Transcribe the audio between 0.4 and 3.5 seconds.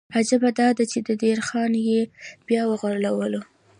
دا ده چې د دیر خان یې بیا وغولاوه.